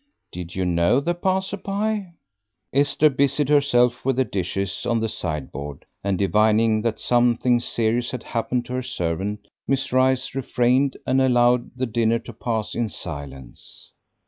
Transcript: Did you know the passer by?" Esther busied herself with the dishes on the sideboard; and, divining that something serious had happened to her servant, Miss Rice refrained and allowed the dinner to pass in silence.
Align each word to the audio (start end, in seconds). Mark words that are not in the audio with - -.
Did 0.31 0.55
you 0.55 0.65
know 0.65 0.99
the 0.99 1.13
passer 1.13 1.57
by?" 1.57 2.13
Esther 2.73 3.07
busied 3.07 3.49
herself 3.49 4.03
with 4.03 4.15
the 4.15 4.25
dishes 4.25 4.83
on 4.83 4.99
the 4.99 5.07
sideboard; 5.07 5.85
and, 6.03 6.17
divining 6.17 6.81
that 6.81 6.97
something 6.99 7.59
serious 7.59 8.09
had 8.09 8.23
happened 8.23 8.65
to 8.65 8.73
her 8.73 8.81
servant, 8.81 9.47
Miss 9.67 9.93
Rice 9.93 10.33
refrained 10.33 10.97
and 11.05 11.21
allowed 11.21 11.75
the 11.75 11.85
dinner 11.85 12.17
to 12.17 12.33
pass 12.33 12.73
in 12.73 12.89
silence. 12.89 13.91